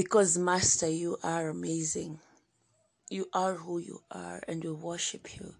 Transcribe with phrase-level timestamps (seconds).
[0.00, 2.20] Because, Master, you are amazing.
[3.10, 5.54] You are who you are, and we worship you.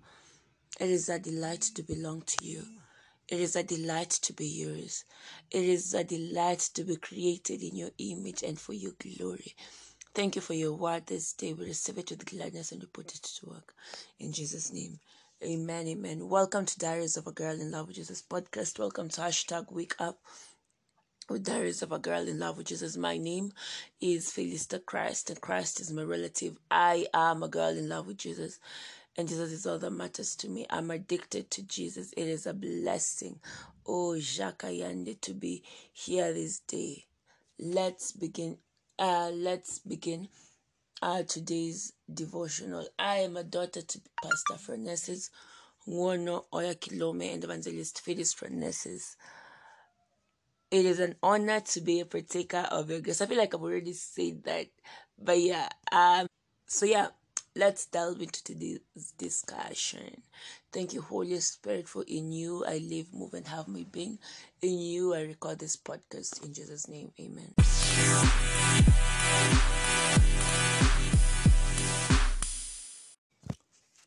[0.80, 2.62] It is a delight to belong to you.
[3.28, 5.04] It is a delight to be yours.
[5.50, 9.54] It is a delight to be created in your image and for your glory.
[10.14, 11.52] Thank you for your word this day.
[11.52, 13.74] We receive it with gladness and we put it to work.
[14.18, 15.00] In Jesus' name.
[15.44, 15.86] Amen.
[15.86, 16.28] Amen.
[16.30, 18.78] Welcome to Diaries of a Girl in Love with Jesus podcast.
[18.78, 20.18] Welcome to hashtag Wake Up
[21.30, 22.96] with Diaries of a Girl in Love with Jesus.
[22.96, 23.52] My name
[24.00, 26.58] is Felista Christ, and Christ is my relative.
[26.72, 28.58] I am a girl in love with Jesus,
[29.16, 30.66] and Jesus is all that matters to me.
[30.68, 32.12] I'm addicted to Jesus.
[32.16, 33.38] It is a blessing.
[33.86, 35.62] Oh, Jakayande, to be
[35.92, 37.06] here this day.
[37.60, 38.58] Let's begin.
[38.98, 40.26] Uh, let's begin
[41.00, 42.88] uh, today's devotional.
[42.98, 45.30] I am a daughter to Pastor Frenesis,
[45.86, 49.14] Wono Oya Kilome, and Evangelist Phyllis Frenesis.
[50.70, 53.20] It is an honor to be a partaker of your grace.
[53.20, 54.68] I feel like I've already said that,
[55.18, 55.68] but yeah.
[55.90, 56.28] Um.
[56.68, 57.08] So yeah,
[57.56, 58.78] let's delve into today's
[59.18, 60.22] discussion.
[60.72, 64.20] Thank you, Holy Spirit, for in you I live, move, and have my being.
[64.62, 66.44] In you I record this podcast.
[66.44, 67.52] In Jesus' name, Amen.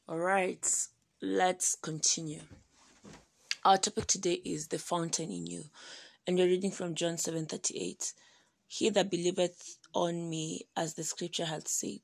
[0.07, 0.87] All right,
[1.21, 2.39] let's continue.
[3.65, 5.65] Our topic today is the fountain in you
[6.25, 8.13] and we're reading from John 7:38.
[8.67, 11.99] He that believeth on me, as the scripture hath said,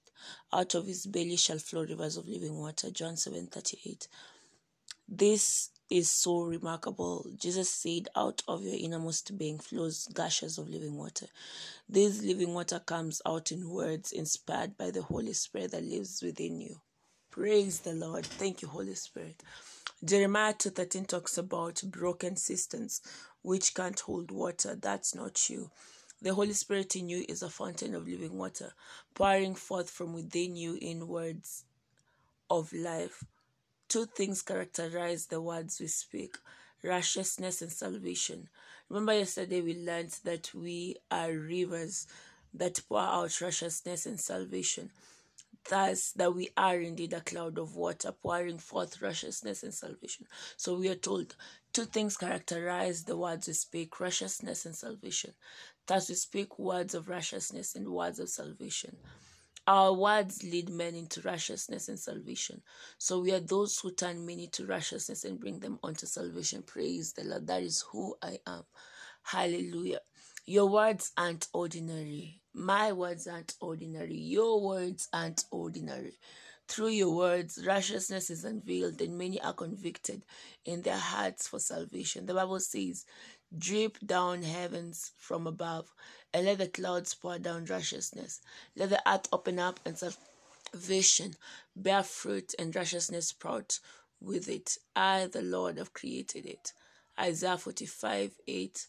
[0.52, 2.92] out of his belly shall flow rivers of living water.
[2.92, 4.08] John 7:38.
[5.08, 7.25] This is so remarkable.
[7.36, 11.25] Jesus said, Out of your innermost being flows gushes of living water.
[11.88, 16.62] This living water comes out in words inspired by the Holy Spirit that lives within
[16.62, 16.80] you.
[17.31, 18.25] Praise the Lord.
[18.25, 19.42] Thank you, Holy Spirit.
[20.03, 23.02] Jeremiah 2.13 talks about broken cisterns
[23.42, 24.76] which can't hold water.
[24.76, 25.70] That's not you.
[26.22, 28.73] The Holy Spirit in you is a fountain of living water,
[29.14, 31.63] pouring forth from within you in words
[32.50, 33.24] of life.
[33.88, 36.36] Two things characterize the words we speak
[36.84, 38.50] righteousness and salvation.
[38.90, 42.08] Remember, yesterday we learned that we are rivers
[42.53, 44.90] that pour out righteousness and salvation
[45.69, 50.25] thus that we are indeed a cloud of water pouring forth righteousness and salvation.
[50.58, 51.36] So we are told
[51.79, 55.31] two things characterize the words we speak righteousness and salvation.
[55.88, 58.97] Thus we speak words of righteousness and words of salvation.
[59.66, 62.62] Our words lead men into righteousness and salvation.
[62.97, 66.63] So we are those who turn many to righteousness and bring them unto salvation.
[66.63, 67.47] Praise the Lord.
[67.47, 68.63] That is who I am.
[69.23, 70.00] Hallelujah.
[70.45, 72.41] Your words aren't ordinary.
[72.53, 74.18] My words aren't ordinary.
[74.18, 76.16] Your words aren't ordinary.
[76.69, 80.24] Through your words, righteousness is unveiled, and many are convicted
[80.63, 82.28] in their hearts for salvation.
[82.28, 83.06] The Bible says,
[83.57, 85.91] Drip down heavens from above,
[86.31, 88.40] and let the clouds pour down righteousness.
[88.75, 91.34] Let the earth open up, and salvation
[91.75, 93.80] bear fruit, and righteousness sprout
[94.22, 94.78] with it.
[94.96, 96.74] I, the Lord, have created it.
[97.19, 98.88] Isaiah 45 8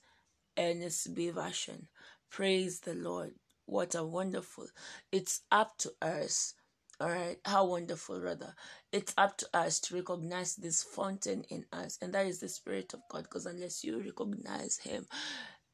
[0.58, 1.88] NSB version.
[2.28, 3.32] Praise the Lord.
[3.64, 4.66] What a wonderful.
[5.10, 6.52] It's up to us.
[7.00, 7.38] All right.
[7.46, 8.54] How wonderful, rather.
[8.92, 11.98] It's up to us to recognize this fountain in us.
[12.02, 13.22] And that is the Spirit of God.
[13.24, 15.06] Because unless you recognize Him,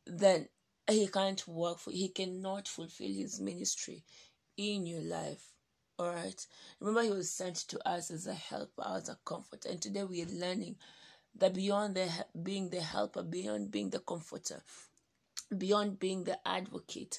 [0.07, 0.49] then
[0.89, 4.05] He can't work for He cannot fulfill His ministry
[4.57, 5.43] in your life.
[5.99, 6.47] All right.
[6.81, 9.65] Remember, He was sent to us as a helper, as a comfort.
[9.65, 10.77] And today we are learning
[11.37, 12.09] that beyond the,
[12.41, 14.63] being the helper, beyond being the comforter,
[15.59, 17.19] beyond being the advocate,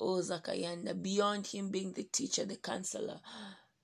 [0.00, 3.20] oh Zakayanda, beyond him being the teacher, the counselor,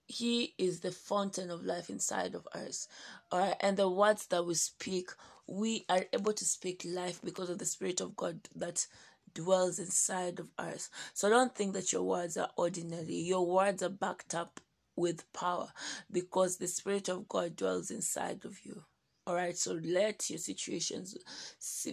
[0.06, 2.88] he is the fountain of life inside of us.
[3.30, 5.10] All right, and the words that we speak,
[5.46, 8.86] we are able to speak life because of the Spirit of God that
[9.34, 10.90] dwells inside of us.
[11.12, 13.16] So don't think that your words are ordinary.
[13.16, 14.60] Your words are backed up
[14.96, 15.68] with power
[16.10, 18.84] because the Spirit of God dwells inside of you.
[19.26, 21.16] All right, so let your situations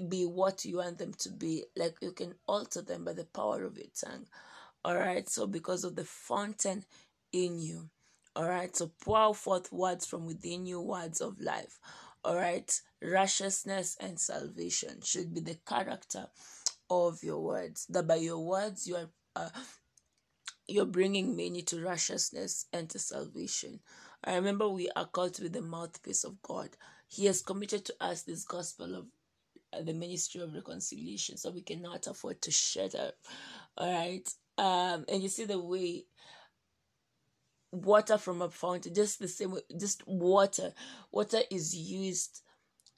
[0.08, 1.64] be what you want them to be.
[1.76, 4.28] Like you can alter them by the power of your tongue.
[4.86, 6.86] All right, so because of the fountain
[7.32, 7.90] in you.
[8.36, 11.80] All right, so pour forth words from within you, words of life.
[12.24, 12.72] All right,
[13.02, 16.28] righteousness and salvation should be the character
[16.90, 17.88] of your words.
[17.88, 19.50] That by your words you are uh,
[20.68, 23.80] you're bringing many to righteousness and to salvation.
[24.24, 26.70] I remember we are called to be the mouthpiece of God.
[27.14, 29.06] He has committed to us this gospel of
[29.74, 33.16] uh, the ministry of reconciliation, so we cannot afford to shut up.
[33.78, 34.30] All right.
[34.58, 36.06] Um, and you see the way
[37.72, 40.74] water from a fountain, just the same way, just water.
[41.12, 42.42] Water is used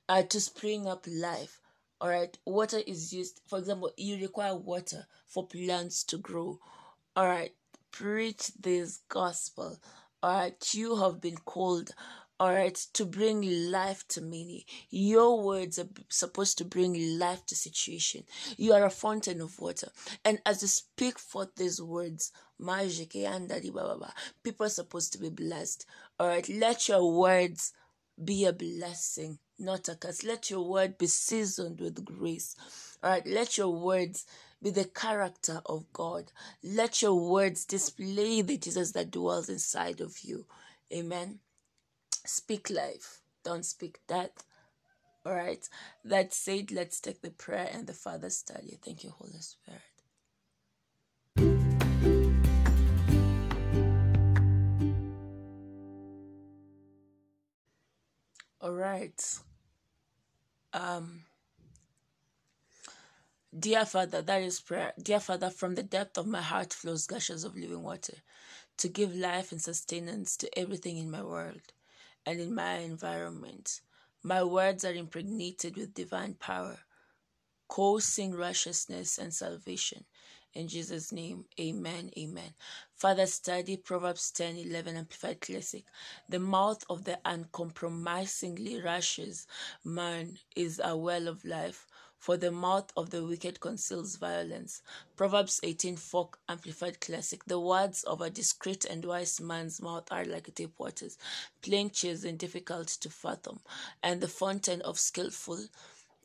[0.09, 1.61] uh, to spring up life.
[2.01, 2.37] All right.
[2.45, 6.59] Water is used, for example, you require water for plants to grow
[7.15, 7.53] All right,
[7.91, 9.77] preach this gospel.
[10.23, 11.91] All right, you have been called
[12.37, 17.55] all right to bring life to many your words are supposed to bring life to
[17.55, 18.23] situation.
[18.57, 19.87] You are a fountain of water.
[20.25, 22.33] And as you speak forth these words
[24.43, 25.85] people are supposed to be blessed.
[26.19, 27.71] All right let your words
[28.23, 30.25] be a blessing not a curse.
[30.25, 32.57] Let your word be seasoned with grace.
[33.01, 34.25] All right let your words
[34.61, 36.33] be the character of god.
[36.61, 40.45] Let your words display the jesus that dwells inside of you.
[40.91, 41.39] Amen
[42.25, 44.43] Speak life, don't speak death.
[45.25, 45.67] All right.
[46.03, 48.77] That said, let's take the prayer and the Father study.
[48.83, 49.81] Thank you, Holy Spirit.
[58.61, 59.39] All right.
[60.73, 61.21] Um,
[63.57, 64.93] dear Father, that is prayer.
[65.01, 68.17] Dear Father, from the depth of my heart flows gushes of living water
[68.77, 71.61] to give life and sustenance to everything in my world
[72.25, 73.81] and in my environment.
[74.23, 76.79] My words are impregnated with divine power,
[77.67, 80.05] causing righteousness and salvation.
[80.55, 82.53] In Jesus' name, amen, amen.
[82.95, 85.83] Father, study Proverbs 10 11 Amplified Classic.
[86.29, 89.47] The mouth of the uncompromisingly righteous
[89.83, 91.85] man is a well of life
[92.17, 94.81] for the mouth of the wicked conceals violence.
[95.17, 97.43] Proverbs 18 4 Amplified Classic.
[97.43, 101.17] The words of a discreet and wise man's mouth are like deep waters,
[101.61, 103.59] plain and difficult to fathom,
[104.01, 105.65] and the fountain of skillful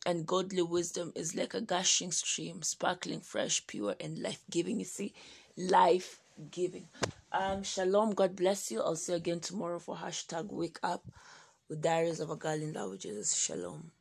[0.07, 4.79] and godly wisdom is like a gushing stream, sparkling, fresh, pure, and life giving.
[4.79, 5.13] You see,
[5.57, 6.21] life
[6.51, 6.89] giving.
[7.33, 8.13] Um, shalom.
[8.13, 8.81] God bless you.
[8.81, 11.05] I'll see you again tomorrow for hashtag wake up
[11.69, 13.35] with Diaries of a Girl in Love with Jesus.
[13.35, 13.93] Shalom.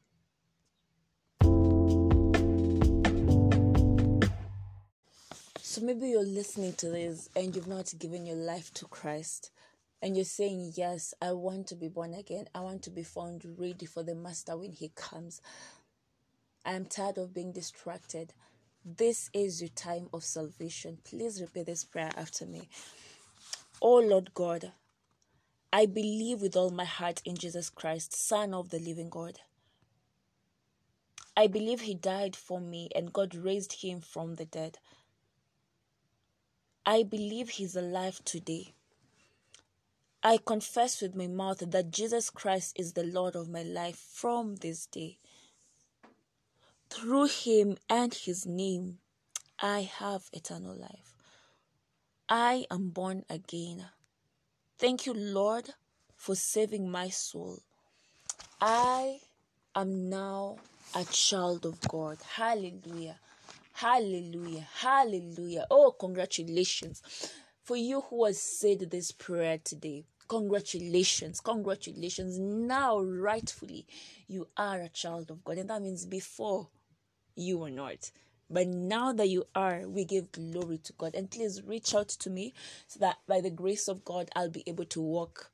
[5.62, 9.52] So maybe you're listening to this and you've not given your life to Christ.
[10.02, 12.48] And you're saying, Yes, I want to be born again.
[12.56, 15.42] I want to be found ready for the Master when He comes.
[16.66, 18.34] I am tired of being distracted.
[18.86, 21.00] This is your time of salvation.
[21.04, 22.70] Please repeat this prayer after me.
[23.82, 24.72] Oh Lord God,
[25.72, 29.40] I believe with all my heart in Jesus Christ, Son of the living God.
[31.38, 34.80] I believe He died for me and God raised Him from the dead.
[36.86, 38.74] I believe He's alive today.
[40.22, 44.56] I confess with my mouth that Jesus Christ is the Lord of my life from
[44.58, 45.18] this day.
[46.90, 49.00] Through Him and His name,
[49.62, 51.14] I have eternal life.
[52.30, 53.86] I am born again.
[54.78, 55.72] Thank you, Lord,
[56.16, 57.60] for saving my soul.
[58.62, 59.20] I
[59.76, 60.58] am now
[60.96, 62.18] a child of God.
[62.36, 63.20] Hallelujah.
[63.74, 64.68] Hallelujah.
[64.76, 65.66] Hallelujah.
[65.72, 67.02] Oh, congratulations.
[67.64, 71.40] For you who has said this prayer today, congratulations.
[71.40, 72.40] Congratulations.
[72.40, 73.86] Now, rightfully,
[74.28, 75.60] you are a child of God.
[75.60, 76.68] And that means before
[77.40, 78.12] you were not.
[78.50, 81.16] But now that you are, we give glory to God.
[81.16, 82.54] And please reach out to me
[82.88, 85.52] so that by the grace of God, I'll be able to walk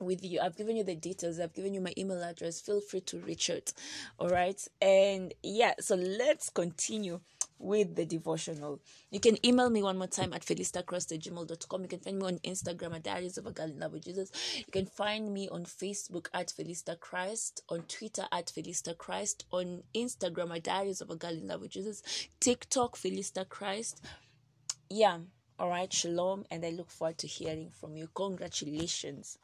[0.00, 0.40] with you.
[0.40, 1.38] I've given you the details.
[1.38, 2.60] I've given you my email address.
[2.60, 3.72] Feel free to reach out.
[4.18, 4.60] All right.
[4.82, 7.20] And yeah, so let's continue
[7.60, 8.80] with the devotional.
[9.10, 11.82] You can email me one more time at felistacross@gmail.com.
[11.82, 14.32] You can find me on Instagram at Diaries of a Girl in Love with Jesus.
[14.56, 19.82] You can find me on Facebook at Felista Christ, on Twitter at Felista Christ, on
[19.94, 22.02] Instagram at Diaries of a Girl in Love with Jesus,
[22.40, 24.02] TikTok Felista Christ.
[24.88, 25.18] Yeah.
[25.58, 25.92] All right.
[25.92, 26.46] Shalom.
[26.50, 28.08] And I look forward to hearing from you.
[28.14, 29.38] Congratulations.